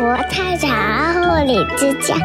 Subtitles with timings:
[0.00, 2.16] 国太太护理之家，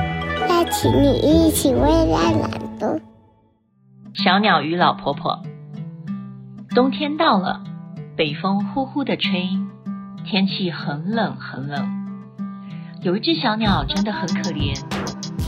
[0.48, 3.02] 邀请你一起为爱朗读。
[4.14, 5.44] 小鸟与老婆婆。
[6.70, 7.62] 冬天到了，
[8.16, 9.50] 北风呼呼地吹，
[10.26, 11.86] 天气很冷很冷。
[13.02, 14.82] 有一只小鸟真的很可怜，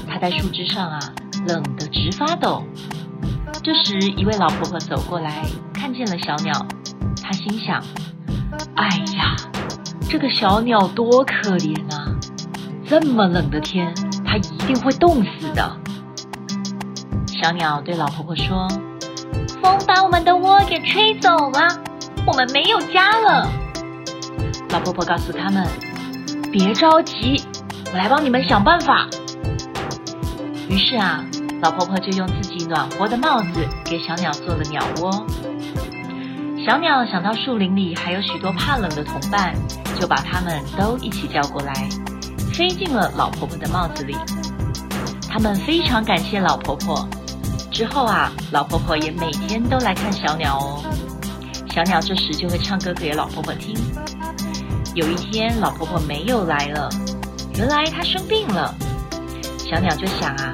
[0.05, 1.00] 它在树枝上啊，
[1.48, 2.62] 冷得直发抖。
[3.64, 6.54] 这时，一位老婆婆走过来，看见了小鸟，
[7.23, 7.82] 她心想
[8.75, 9.34] ：“哎呀，
[10.09, 12.16] 这个小鸟多可怜啊！
[12.88, 13.94] 这么冷的天，
[14.26, 15.78] 它一定会冻死的。”
[17.28, 18.68] 小鸟对老婆婆说。
[19.62, 21.68] 风把我们的窝给吹走了，
[22.26, 23.50] 我们没有家了。
[24.70, 25.68] 老婆婆告诉他们
[26.52, 27.42] ：“别着急，
[27.92, 29.08] 我来帮你们想办法。”
[30.70, 31.26] 于是啊，
[31.62, 35.26] 老婆婆就用自己暖和的帽子给小鸟做了鸟窝。
[36.64, 39.56] 小鸟想到树林里还有许多怕冷的同伴，
[40.00, 41.73] 就把他们都一起叫过来，
[42.57, 44.17] 飞进了老婆婆的帽子里。
[45.30, 47.08] 他们非常感谢老婆婆。
[47.72, 50.83] 之后啊，老婆婆也每天都来看小鸟哦。
[51.69, 53.77] 小鸟这时就会唱歌给老婆婆听。
[54.95, 56.89] 有一天，老婆婆没有来了，
[57.53, 58.73] 原来她生病了。
[59.59, 60.52] 小鸟就想啊，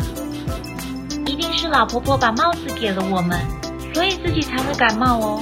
[1.26, 3.40] 一定是老婆婆把帽子给了我们，
[3.94, 5.42] 所以自己才会感冒哦。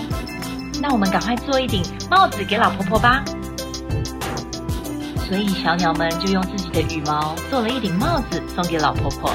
[0.79, 1.81] 那我们赶快做一顶
[2.11, 3.23] 帽子给老婆婆吧。
[5.31, 9.31] 所以小鸟们就用自己的羽毛做了一顶帽子送给老婆婆。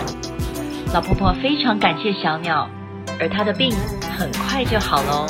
[0.92, 2.68] 老婆婆非常感谢小鸟，
[3.18, 3.74] 而她的病
[4.18, 5.26] 很快就好喽。